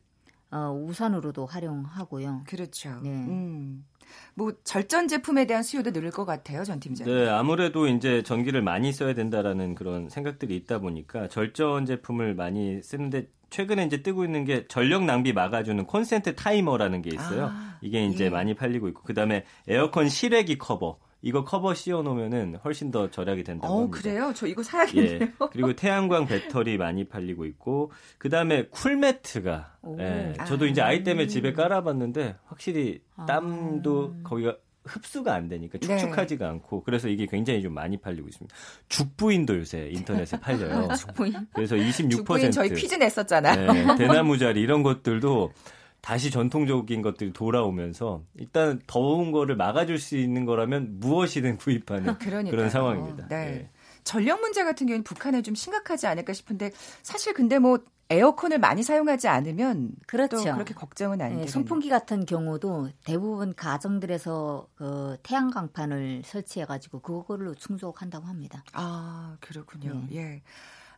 [0.52, 2.44] 어, 우산으로도 활용하고요.
[2.48, 3.00] 그렇죠.
[3.04, 3.10] 네.
[3.10, 3.86] 음.
[4.34, 7.14] 뭐 절전 제품에 대한 수요도 늘것 같아요, 전 팀장님.
[7.14, 13.28] 네, 아무래도 이제 전기를 많이 써야 된다라는 그런 생각들이 있다 보니까 절전 제품을 많이 쓰는데
[13.50, 17.50] 최근에 이제 뜨고 있는 게 전력 낭비 막아주는 콘센트 타이머라는 게 있어요.
[17.52, 18.30] 아, 이게 이제 예.
[18.30, 23.74] 많이 팔리고 있고 그다음에 에어컨 실외기 커버 이거 커버 씌워 놓으면은 훨씬 더 절약이 된다고
[23.74, 23.98] 어, 합니다.
[24.00, 24.32] 그래요?
[24.36, 25.22] 저 이거 사야겠네요.
[25.22, 25.32] 예.
[25.52, 30.34] 그리고 태양광 배터리 많이 팔리고 있고 그 다음에 cool mat가 예.
[30.48, 30.68] 저도 아.
[30.68, 33.26] 이제 아이 때문에 집에 깔아봤는데 확실히 아.
[33.26, 34.28] 땀도 아.
[34.28, 35.88] 거기가 흡수가 안 되니까 네.
[35.88, 36.52] 축축하지가 네.
[36.52, 38.56] 않고 그래서 이게 굉장히 좀 많이 팔리고 있습니다.
[38.88, 40.88] 죽부인도 요새 인터넷에 팔려요.
[40.98, 41.34] 죽부인.
[41.54, 43.74] 그래서 26% 죽부인 저희 퀴즈 냈었잖아요.
[43.74, 45.52] 네, 대나무 자리 이런 것들도
[46.02, 53.28] 다시 전통적인 것들이 돌아오면서 일단 더운 거를 막아줄 수 있는 거라면 무엇이든 구입하는 그런 상황입니다.
[53.28, 53.46] 네.
[53.46, 53.70] 네.
[54.04, 56.72] 전력 문제 같은 경우는 북한에 좀 심각하지 않을까 싶은데
[57.04, 57.80] 사실 근데 뭐
[58.12, 60.42] 에어컨을 많이 사용하지 않으면 그렇죠.
[60.42, 67.54] 그렇게 걱정은 안 네, 선풍기 같은 경우도 대부분 가정들에서 그 태양 광판을 설치해 가지고 그걸로
[67.54, 68.64] 충족한다고 합니다.
[68.74, 70.06] 아, 그렇군요.
[70.10, 70.16] 네.
[70.16, 70.42] 예.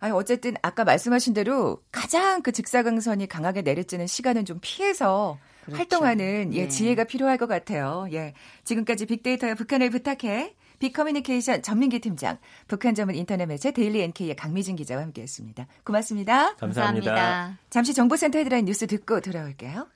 [0.01, 5.77] 아니, 어쨌든 아까 말씀하신 대로 가장 그 직사광선이 강하게 내려지는 시간은 좀 피해서 그렇죠.
[5.77, 6.67] 활동하는 예, 네.
[6.67, 8.07] 지혜가 필요할 것 같아요.
[8.11, 8.33] 예.
[8.63, 15.03] 지금까지 빅데이터야, 북한을 부탁해 빅커뮤니케이션 전민기 팀장, 북한 전문 인터넷 매체 데일리 NK의 강미진 기자와
[15.03, 15.67] 함께했습니다.
[15.83, 16.55] 고맙습니다.
[16.55, 17.13] 감사합니다.
[17.13, 17.59] 감사합니다.
[17.69, 19.87] 잠시 정보센터 헤드라인 뉴스 듣고 돌아올게요.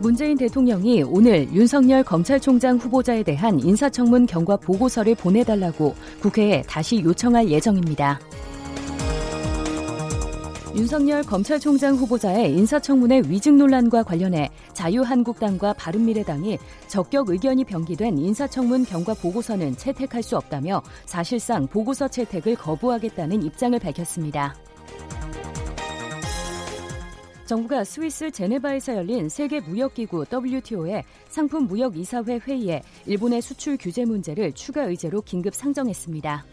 [0.00, 8.18] 문재인 대통령이 오늘 윤석열 검찰총장 후보자에 대한 인사청문 경과 보고서를 보내달라고 국회에 다시 요청할 예정입니다.
[10.74, 19.76] 윤석열 검찰총장 후보자의 인사청문회 위증 논란과 관련해 자유한국당과 바른미래당이 적격 의견이 병기된 인사청문 경과 보고서는
[19.76, 24.56] 채택할 수 없다며 사실상 보고서 채택을 거부하겠다는 입장을 밝혔습니다.
[27.46, 34.52] 정부가 스위스 제네바에서 열린 세계 무역기구 WTO의 상품 무역 이사회 회의에 일본의 수출 규제 문제를
[34.52, 36.44] 추가 의제로 긴급 상정했습니다.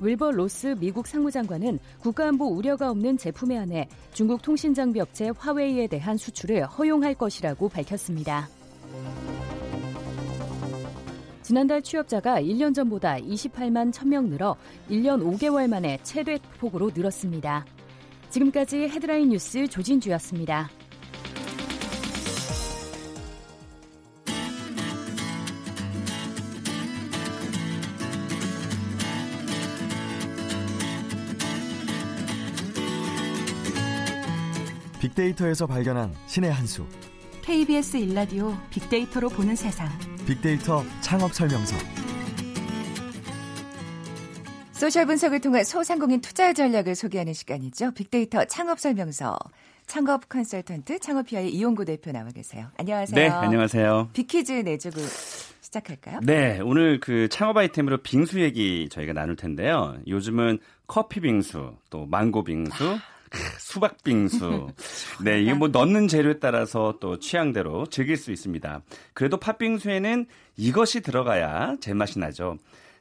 [0.00, 6.66] 윌버 로스 미국 상무장관은 국가안보 우려가 없는 제품에 한해 중국 통신장비 업체 화웨이에 대한 수출을
[6.66, 8.48] 허용할 것이라고 밝혔습니다.
[11.42, 14.54] 지난달 취업자가 1년 전보다 28만 1000명 늘어
[14.90, 17.64] 1년 5개월 만에 최대 폭으로 늘었습니다.
[18.30, 20.70] 지금까지 헤드라인 뉴스 조진주였습니다.
[35.00, 36.84] 빅데이터에서 발견한 신의 한 수.
[37.42, 39.88] KBS 일라디오 빅데이터로 보는 세상.
[40.26, 41.76] 빅데이터 창업 설명서.
[44.78, 47.90] 소셜 분석을 통한 소상공인 투자 전략을 소개하는 시간이죠.
[47.94, 49.36] 빅데이터 창업 설명서.
[49.88, 52.68] 창업 컨설턴트 창업피아의 이용구 대표 나와 계세요.
[52.76, 53.16] 안녕하세요.
[53.16, 54.10] 네, 안녕하세요.
[54.12, 55.00] 빅퀴즈 내주고
[55.62, 56.20] 시작할까요?
[56.22, 59.96] 네, 오늘 그 창업 아이템으로 빙수 얘기 저희가 나눌 텐데요.
[60.06, 62.98] 요즘은 커피 빙수, 또 망고 빙수,
[63.58, 64.68] 수박 빙수.
[65.24, 68.82] 네, 이게 뭐 넣는 재료에 따라서 또 취향대로 즐길 수 있습니다.
[69.12, 72.58] 그래도 팥빙수에는 이것이 들어가야 제맛이 나죠.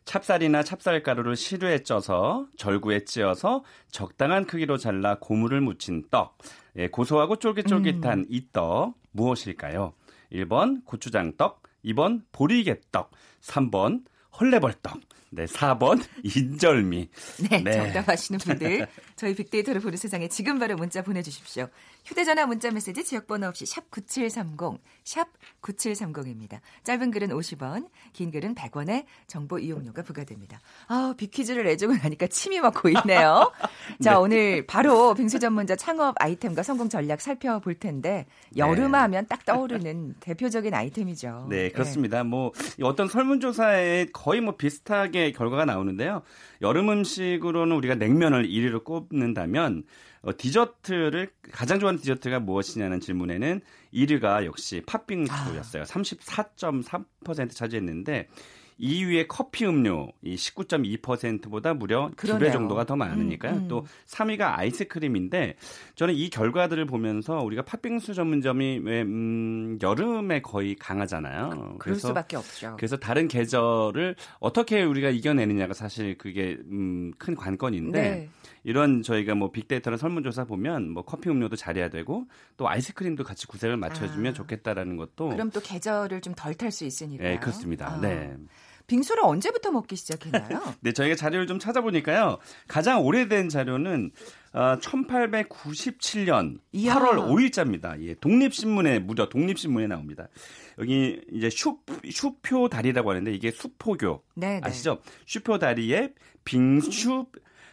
[0.08, 6.38] 찹쌀이나 찹쌀가루를 시루에 쪄서 절구에 찧어서 적당한 크기로 잘라 고무를 묻힌 떡.
[6.78, 8.26] 예, 고소하고 쫄깃쫄깃한 음.
[8.30, 9.94] 이 떡 무엇일까요?
[10.32, 14.04] 1번 고추장떡, 2번 보리개떡, 3번
[14.40, 14.98] 헐레벌떡.
[15.32, 17.10] 네, 4번 인절미.
[17.50, 17.72] 네, 네.
[17.74, 18.88] 정답 아시는 분들
[19.18, 21.68] 저희 빅데이터를 보는 세상에 지금 바로 문자 보내주십시오.
[22.06, 25.28] 휴대전화 문자 메시지 지역번호 없이 샵 9730, 샵
[25.62, 26.60] 9730입니다.
[26.84, 30.62] 짧은 글은 50원, 긴 글은 100원의 정보 이용료가 부과됩니다.
[30.88, 33.52] 아, 빅퀴즈를 내주고 나니까 침이 막 고이네요.
[34.04, 34.16] 자, 네.
[34.16, 39.00] 오늘 바로 빙수 전문자 창업 아이템과 성공 전략 살펴볼 텐데 여름 네.
[39.00, 41.48] 하면 딱 떠오르는 대표적인 아이템이죠.
[41.50, 42.22] 네, 그렇습니다.
[42.22, 42.30] 네.
[42.30, 42.52] 뭐
[42.84, 46.22] 어떤 설문조사에 거의 뭐 비슷하게 결과가 나오는데요.
[46.62, 49.84] 여름 음식으로는 우리가 냉면을 1위로 꼽는다면
[50.22, 53.62] 어, 디저트를 가장 좋아하는 디저트가 무엇이냐는 질문에는
[53.94, 55.84] 1위가 역시 팥빙수였어요.
[55.84, 55.86] 아.
[55.86, 58.28] 34.3% 차지했는데
[58.80, 63.54] 2위의 커피 음료 이 19.2%보다 무려 두 배 정도가 더 많으니까요.
[63.54, 63.68] 음, 음.
[63.68, 65.56] 또 3위가 아이스크림인데
[65.96, 71.50] 저는 이 결과들을 보면서 우리가 팥빙수 전문점이 왜 음, 여름에 거의 강하잖아요.
[71.50, 72.76] 그럴 그래서, 수밖에 없죠.
[72.78, 78.30] 그래서 다른 계절을 어떻게 우리가 이겨내느냐가 사실 그게 음, 큰 관건인데 네.
[78.64, 82.26] 이런 저희가 뭐 빅데이터나 설문조사 보면 뭐 커피 음료도 잘해야 되고
[82.58, 84.34] 또 아이스크림도 같이 구색을 맞춰주면 아.
[84.34, 87.24] 좋겠다라는 것도 그럼 또 계절을 좀 덜 탈 수 있으니까.
[87.24, 87.88] 네, 그렇습니다.
[87.94, 88.00] 아.
[88.02, 88.36] 네.
[88.88, 90.62] 빙수를 언제부터 먹기 시작했나요?
[90.82, 92.38] 네, 저희가 자료를 좀 찾아보니까요.
[92.68, 94.12] 가장 오래된 자료는
[94.54, 96.96] 어, 1897년 이야.
[96.96, 98.02] 8월 5일자입니다.
[98.04, 100.30] 예, 독립신문에 무려 독립신문에 나옵니다.
[100.80, 104.62] 여기 이제 슈, 슈표 다리라고 하는데 이게 수포교 네, 네.
[104.64, 105.00] 아시죠?
[105.26, 106.14] 슈표 다리에
[106.46, 107.26] 빙수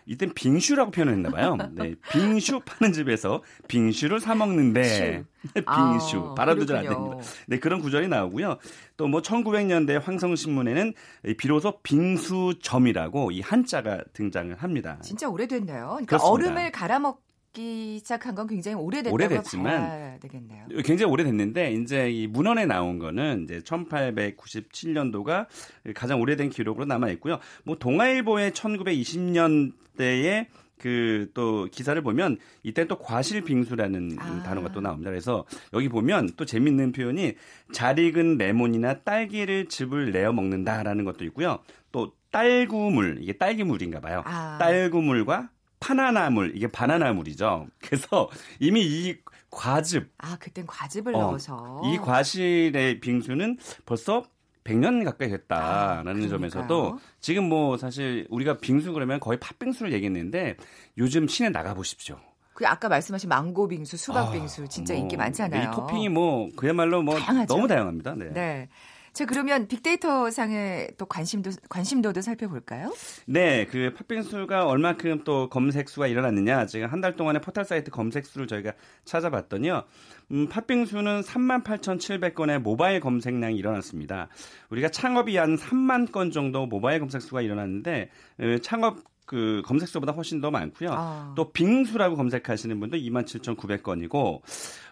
[0.06, 1.56] 이땐 빙슈라고 표현을 했나 봐요.
[1.72, 7.16] 네, 빙슈 파는 집에서 빙슈를 사 먹는데 빙슈 아, 발음도 잘 안 됩니다.
[7.46, 8.58] 네, 그런 구절이 나오고요.
[8.96, 10.92] 또 뭐 1900년대 황성신문에는
[11.38, 14.98] 비로소 빙수점이라고 이 한자가 등장을 합니다.
[15.02, 15.86] 진짜 오래됐네요.
[15.86, 16.30] 그러니까 그렇습니다.
[16.30, 17.22] 얼음을 갈아 먹
[17.54, 20.66] 먹기 시작한 건 굉장히 오래됐다고 오래됐지만 되겠네요.
[20.84, 25.46] 굉장히 오래됐는데 이제 이 문헌에 나온 거는 이제 1897년도가
[25.94, 27.38] 가장 오래된 기록으로 남아 있고요.
[27.64, 30.46] 뭐 동아일보의 1920년대에
[30.78, 34.42] 그 또 기사를 보면 이때 또 과실빙수라는 아.
[34.42, 35.10] 단어가 또 나옵니다.
[35.10, 37.34] 그래서 여기 보면 또 재밌는 표현이
[37.72, 41.60] 잘 익은 레몬이나 딸기를 즙을 내어 먹는다라는 것도 있고요.
[41.92, 44.22] 또 딸구물 이게 딸기물인가 봐요.
[44.26, 44.58] 아.
[44.58, 47.66] 딸구물과 파나나물 이게 바나나물이죠.
[47.80, 49.16] 그래서 이미 이
[49.50, 54.24] 과즙 아 그땐 과즙을 어, 넣어서 이 과실의 빙수는 벌써
[54.64, 60.56] 100년 가까이 됐다라는 아, 점에서도 지금 뭐 사실 우리가 빙수 그러면 거의 팥빙수를 얘기했는데
[60.96, 62.18] 요즘 시내 나가 보십시오.
[62.54, 65.70] 그 아까 말씀하신 망고 빙수, 수박 빙수 아, 진짜 뭐, 인기 많잖아요.
[65.70, 67.52] 이 토핑이 뭐 그야말로 뭐 다양하죠?
[67.54, 68.14] 너무 다양합니다.
[68.14, 68.30] 네.
[68.30, 68.68] 네.
[69.14, 72.92] 자, 그러면 빅데이터 상의 또 관심도 관심도도 살펴볼까요?
[73.26, 76.66] 네, 그 팥빙수가 얼마큼 또 검색 수가 일어났느냐.
[76.66, 78.72] 지금 한 달 동안의 포털 사이트 검색 수를 저희가
[79.04, 79.84] 찾아봤더니요.
[80.32, 84.28] 음, 팥빙수는 38,700건의 모바일 검색량이 일어났습니다.
[84.70, 90.40] 우리가 창업이 한 3만 건 정도 모바일 검색 수가 일어났는데 어, 창업 그 검색수보다 훨씬
[90.40, 90.90] 더 많고요.
[90.92, 91.32] 아.
[91.36, 94.40] 또 빙수라고 검색하시는 분도 27,900건이고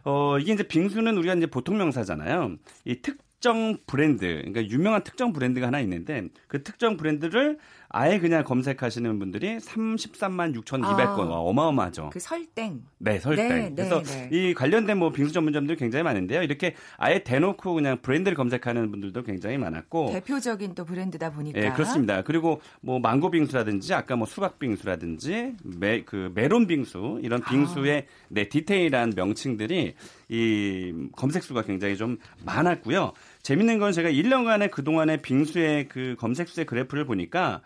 [0.04, 2.56] 어 이게 이제 빙수는 우리가 이제 보통 명사잖아요.
[2.84, 8.42] 이 특, 특정 브랜드, 그러니까 유명한 특정 브랜드가 하나 있는데 그 특정 브랜드를 아예 그냥
[8.42, 12.10] 검색하시는 분들이 33만 6,200건 아, 어마어마하죠.
[12.10, 12.82] 그 설땡.
[12.98, 13.48] 네, 설땡.
[13.48, 14.28] 네, 네 그래서 네, 네.
[14.32, 16.42] 이 관련된 뭐 빙수 전문점들이 굉장히 많은데요.
[16.42, 21.60] 이렇게 아예 대놓고 그냥 브랜드를 검색하는 분들도 굉장히 많았고 대표적인 또 브랜드다 보니까.
[21.60, 22.22] 네, 그렇습니다.
[22.22, 27.50] 그리고 뭐 망고 빙수라든지 아까 뭐 수박 빙수라든지 메, 그 메론 빙수 이런 아.
[27.50, 28.26] 빙수의 아.
[28.28, 29.94] 네, 디테일한 명칭들이
[30.30, 33.12] 이 검색 수가 굉장히 좀 많았고요.
[33.42, 37.62] 재밌는 건 제가 1년간의 그동안의 빙수의 그 검색 수의 그래프를 보니까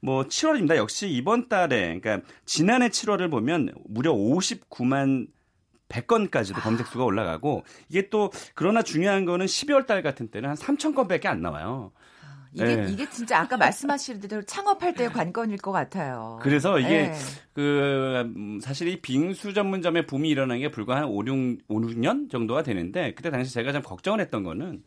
[0.00, 0.76] 뭐 7월입니다.
[0.76, 5.28] 역시 이번 달에 그러니까 지난해 7월을 보면 무려 59만
[5.88, 6.60] 100건까지도 아.
[6.60, 11.42] 검색수가 올라가고 이게 또 그러나 중요한 거는 12월 달 같은 때는 한 3천 건밖에 안
[11.42, 11.92] 나와요.
[12.52, 12.90] 이게 네.
[12.90, 16.40] 이게 진짜 아까 말씀하신 대로 창업할 때의 관건일 것 같아요.
[16.42, 17.14] 그래서 이게 네.
[17.52, 22.28] 그 음, 사실 이 빙수 전문점의 붐이 일어난 게 불과 한 5, 6, 5, 6년
[22.28, 24.82] 정도가 되는데 그때 당시 제가 좀 걱정을 했던 거는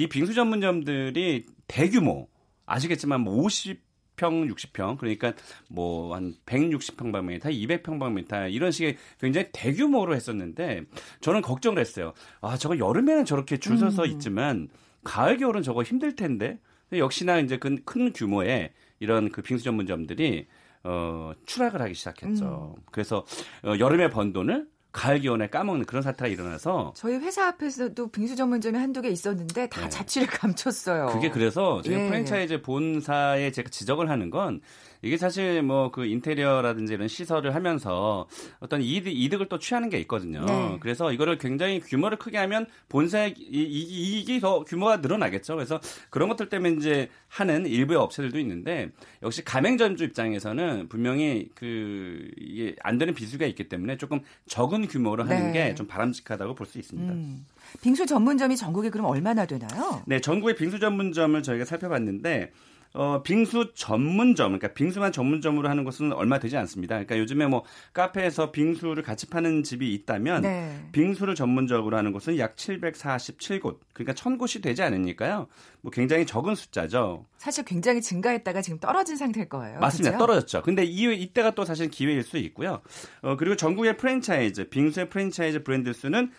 [0.00, 2.26] 이 빙수 전문점들이 대규모
[2.64, 5.34] 아시겠지만 뭐 50평, 60평 그러니까
[5.68, 10.84] 뭐 한 160평방미터, 200평방미터 이런 식의 굉장히 대규모로 했었는데
[11.20, 12.14] 저는 걱정을 했어요.
[12.40, 14.08] 아 저거 여름에는 저렇게 줄 서서 음.
[14.12, 14.68] 있지만
[15.04, 16.58] 가을 겨울은 저거 힘들 텐데
[16.94, 20.46] 역시나 이제 그큰 규모의 이런 그 빙수 전문점들이
[20.82, 22.74] 어 추락을 하기 시작했죠.
[22.74, 22.82] 음.
[22.90, 23.26] 그래서
[23.64, 28.76] 어, 여름에 번 돈을 가을 기온에 까먹는 그런 사태가 일어나서 저희 회사 앞에서도 빙수 전문점이
[28.76, 29.88] 한두 개 있었는데 다 네.
[29.88, 31.06] 자취를 감췄어요.
[31.12, 32.08] 그게 그래서 제가 예.
[32.08, 34.60] 프랜차이즈 본사에 제가 지적을 하는 건
[35.02, 38.28] 이게 사실 뭐 그 인테리어라든지 이런 시설을 하면서
[38.60, 40.44] 어떤 이득, 이득을 또 취하는 게 있거든요.
[40.44, 40.76] 네.
[40.80, 45.56] 그래서 이거를 굉장히 규모를 크게 하면 본사의 이익이 더 규모가 늘어나겠죠.
[45.56, 48.90] 그래서 그런 것들 때문에 이제 하는 일부의 업체들도 있는데
[49.22, 55.52] 역시 가맹점주 입장에서는 분명히 그 이게 안 되는 비수가 있기 때문에 조금 적은 규모로 하는
[55.52, 55.70] 네.
[55.70, 57.12] 게좀 바람직하다고 볼 수 있습니다.
[57.12, 57.46] 음.
[57.82, 60.02] 빙수 전문점이 전국에 그럼 얼마나 되나요?
[60.06, 62.52] 네, 전국의 빙수 전문점을 저희가 살펴봤는데
[62.92, 66.96] 어, 빙수 전문점, 그러니까 빙수만 전문점으로 하는 곳은 얼마 되지 않습니다.
[66.96, 70.88] 그러니까 요즘에 뭐 카페에서 빙수를 같이 파는 집이 있다면 네.
[70.90, 75.46] 빙수를 전문적으로 하는 곳은 약 747곳, 그러니까 1000곳이 되지 않으니까요.
[75.82, 77.26] 뭐 굉장히 적은 숫자죠.
[77.38, 79.78] 사실 굉장히 증가했다가 지금 떨어진 상태일 거예요.
[79.78, 80.16] 맞습니다.
[80.16, 80.26] 그렇죠?
[80.26, 80.62] 떨어졌죠.
[80.62, 82.80] 근데 이 이때가 또 사실 기회일 수 있고요.
[83.22, 86.32] 어, 그리고 전국의 프랜차이즈, 빙수의 프랜차이즈 브랜드 수는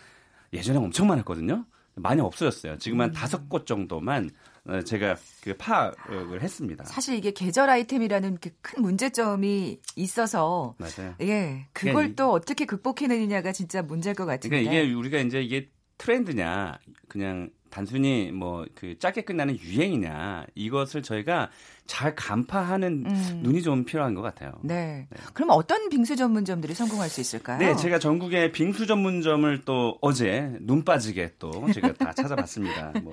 [0.52, 1.64] 예전에 엄청 많았거든요.
[1.94, 2.78] 많이 없어졌어요.
[2.78, 3.12] 지금 한 음.
[3.12, 4.51] 다섯 곳 정도만 어,
[4.84, 6.84] 제가 그 파악을 했습니다.
[6.84, 11.14] 사실 이게 계절 아이템이라는 그큰 문제점이 있어서 맞아요.
[11.20, 12.14] 예, 그걸 예.
[12.14, 14.48] 또 어떻게 극복해내느냐가 진짜 문제일 것 같은데.
[14.62, 21.50] 그러니까 이게 우리가 이제 이게 트렌드냐 그냥 단순히 뭐 그 짧게 끝나는 유행이냐 이것을 저희가
[21.86, 23.40] 잘 간파하는 음.
[23.42, 24.52] 눈이 좀 필요한 것 같아요.
[24.62, 25.06] 네.
[25.10, 25.16] 네.
[25.34, 27.58] 그럼 어떤 빙수 전문점들이 성공할 수 있을까요?
[27.58, 32.92] 네, 제가 전국의 빙수 전문점을 또 어제 눈 빠지게 또 제가 다 찾아봤습니다.
[33.02, 33.12] 뭐.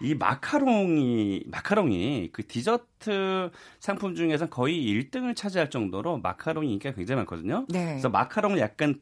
[0.00, 7.66] 이 마카롱이 마카롱이 그 디저트 상품 중에서 거의 1등을 차지할 정도로 마카롱이 인기가 굉장히 많거든요.
[7.68, 7.86] 네.
[7.86, 9.00] 그래서 마카롱을 약간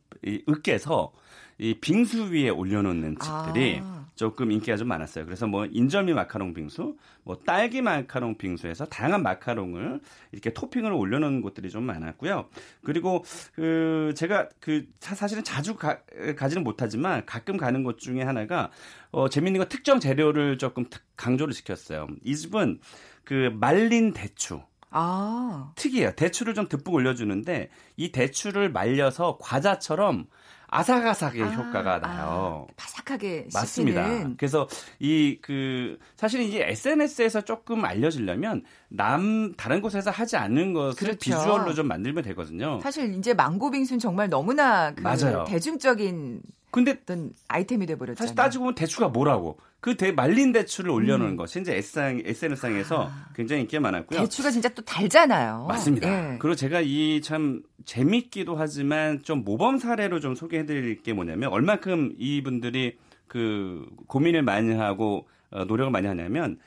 [0.48, 1.12] 으깨서
[1.58, 3.97] 이 빙수 위에 올려놓는 집들이 아.
[4.18, 5.24] 조금 인기가 좀 많았어요.
[5.26, 10.00] 그래서 뭐 인절미 마카롱 빙수, 뭐 딸기 마카롱 빙수에서 다양한 마카롱을
[10.32, 12.48] 이렇게 토핑을 올려놓은 곳들이 좀 많았고요.
[12.82, 16.00] 그리고 그 제가 그 사실은 자주 가,
[16.36, 18.72] 가지는 못하지만 가끔 가는 곳 중에 하나가
[19.12, 22.08] 어 재밌는 거 특정 재료를 조금 강조를 시켰어요.
[22.24, 22.80] 이 집은
[23.22, 24.62] 그 말린 대추.
[24.90, 25.72] 아.
[25.76, 26.12] 특이해요.
[26.16, 30.26] 대추를 좀 듬뿍 올려주는데 이 대추를 말려서 과자처럼
[30.68, 32.66] 아삭아삭의 아, 효과가 나요.
[32.68, 34.04] 아, 바삭하게 맞습니다.
[34.06, 34.36] 씹히는.
[34.36, 34.68] 그래서
[35.00, 41.18] 이 그 사실은 이제 SNS에서 조금 알려지려면 남 다른 곳에서 하지 않는 것을 그렇죠.
[41.18, 42.80] 비주얼로 좀 만들면 되거든요.
[42.82, 45.44] 사실 이제 망고 빙수는 정말 너무나 그 맞아요.
[45.48, 48.16] 대중적인 근데 어떤 아이템이 돼 버렸잖아요.
[48.26, 49.58] 사실 따지고 보면 대추가 뭐라고?
[49.80, 51.36] 그 대, 말린 대추를 올려놓은 음.
[51.36, 53.26] 것이 이제 S상, SNS상에서 아.
[53.34, 54.20] 굉장히 인기가 많았고요.
[54.20, 55.66] 대추가 진짜 또 달잖아요.
[55.68, 56.34] 맞습니다.
[56.34, 56.38] 예.
[56.38, 62.98] 그리고 제가 이 참 재밌기도 하지만 좀 모범 사례로 좀 소개해드릴 게 뭐냐면 얼마큼 이분들이
[63.28, 66.58] 그 고민을 많이 하고 어, 노력을 많이 하냐면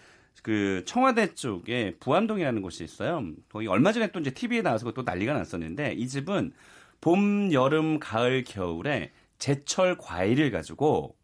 [0.41, 3.23] 그 청와대 쪽에 부암동이라는 곳이 있어요.
[3.51, 6.53] 거기 얼마 전에 또 이제 TV에 나와서 또 난리가 났었는데 이 집은
[7.01, 11.15] 봄, 여름, 가을, 겨울에 제철 과일을 가지고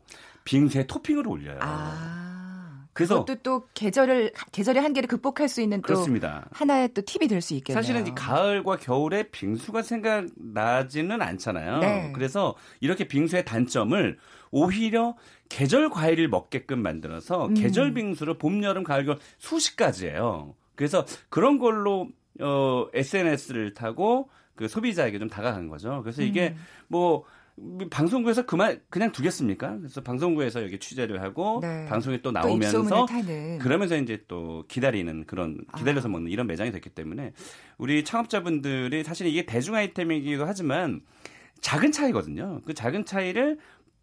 [0.47, 1.59] 빙수에 토핑을 올려요.
[1.61, 2.85] 아.
[2.93, 6.47] 그래서 그것도 또 계절을 계절의 한계를 극복할 수 있는 또 그렇습니다.
[6.51, 7.79] 하나의 또 팁이 될 수 있겠네요.
[7.79, 11.77] 사실은 이 가을과 겨울에 빙수가 생각나지는 않잖아요.
[11.79, 12.11] 네.
[12.15, 14.17] 그래서 이렇게 빙수의 단점을
[14.49, 15.15] 오히려
[15.49, 17.53] 계절 과일을 먹게끔 만들어서 음.
[17.53, 20.55] 계절 빙수를 봄, 여름, 가을, 겨울 수십 가지예요.
[20.73, 22.07] 그래서 그런 걸로
[22.41, 26.01] 어 SNS를 타고 그 소비자에게 좀 다가간 거죠.
[26.01, 26.65] 그래서 이게 음.
[26.87, 27.25] 뭐
[27.89, 29.77] 방송국에서 그만 그냥 두겠습니까?
[29.77, 31.85] 그래서 방송국에서 여기 취재를 하고 네.
[31.87, 33.05] 방송에 또 나오면서 또
[33.59, 36.11] 그러면서 이제 또 기다리는 그런 기다려서 아.
[36.11, 37.33] 먹는 이런 매장이 됐기 때문에
[37.77, 41.01] 우리 창업자분들이 사실 이게 대중 아이템이기도 하지만
[41.61, 42.61] 작은 차이거든요.
[42.65, 43.57] 그 작은 차이를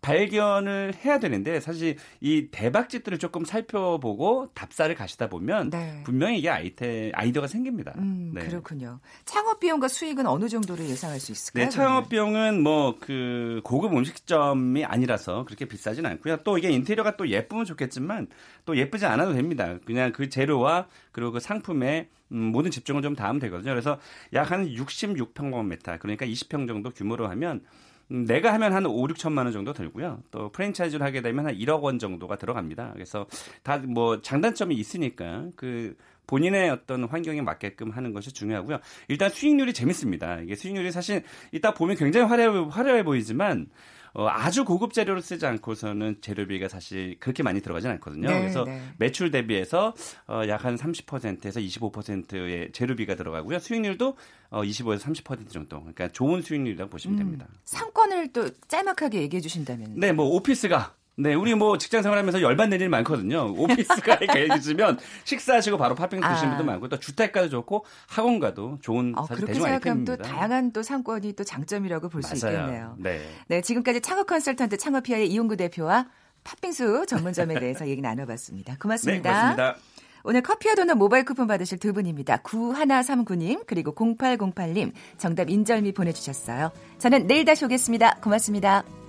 [0.05, 6.03] 발견을 해야 되는데 사실 이 대박집들을 조금 살펴보고 답사를 가시다 보면 네.
[6.05, 7.93] 분명히 이게 아이템 아이디어가 생깁니다.
[7.99, 8.47] 음, 네.
[8.47, 9.01] 그렇군요.
[9.25, 11.64] 창업 비용과 수익은 어느 정도를 예상할 수 있을까요?
[11.64, 16.38] 네, 창업 비용은 뭐 그 고급 음식점이 아니라서 그렇게 비싸진 않고요.
[16.45, 18.29] 또 이게 인테리어가 또 예쁘면 좋겠지만
[18.64, 19.79] 또 예쁘지 않아도 됩니다.
[19.85, 23.71] 그냥 그 재료와 그리고 그 상품에 음, 모든 집중을 좀 다 하면 되거든요.
[23.73, 23.99] 그래서
[24.33, 29.53] 약 한 66평방미터 그러니까 20평 정도 규모로 하면 음, 내가 하면 한 5, 6천만 원
[29.53, 30.23] 정도 들고요.
[30.31, 32.93] 또 프랜차이즈를 하게 되면 한 1억 원 정도가 들어갑니다.
[32.95, 33.27] 그래서
[33.62, 38.79] 다 뭐 장단점이 있으니까 그 본인의 어떤 환경에 맞게끔 하는 것이 중요하고요.
[39.09, 40.40] 일단 수익률이 재밌습니다.
[40.40, 43.67] 이게 수익률이 사실 이따 보면 굉장히 화려해, 화려해 보이지만
[44.14, 48.29] 어, 아주 고급 재료를 쓰지 않고서는 재료비가 사실 그렇게 많이 들어가진 않거든요.
[48.29, 48.81] 네, 그래서 네.
[48.96, 49.94] 매출 대비해서
[50.27, 53.59] 어, 약 한 30%에서 25%의 재료비가 들어가고요.
[53.59, 54.16] 수익률도
[54.50, 55.81] 어, 25에서 30% 정도.
[55.81, 57.46] 그러니까 좋은 수익률이라고 보시면 음, 됩니다.
[57.64, 59.94] 상권을 또 짤막하게 얘기해 주신다면.
[59.96, 63.55] 네, 뭐 오피스가 네, 우리 뭐 직장 생활하면서 열받는 일 많거든요.
[63.57, 66.57] 오피스가 계시면 식사하시고 바로 드시는 아.
[66.57, 70.16] 분도 많고 또 주택가도 좋고 학원가도 좋은 어, 사실 대중 아이템입니다.
[70.16, 72.96] 또 다양한 또 상권이 또 장점이라고 볼 수 있겠네요.
[72.98, 73.20] 네.
[73.48, 76.07] 네, 지금까지 창업 컨설턴트 창업피아의 이용구 대표와
[76.42, 78.77] 팥빙수 전문점에 대해서 얘기 나눠봤습니다.
[78.81, 79.31] 고맙습니다.
[79.31, 79.77] 네, 고맙습니다.
[80.24, 82.38] 오늘 커피와 도넛 모바일 쿠폰 받으실 두 분입니다.
[82.38, 86.72] 9139님 그리고 0808님 정답 인절미 보내주셨어요.
[86.98, 88.20] 저는 내일 다시 오겠습니다.
[88.22, 89.04] 고맙습니다.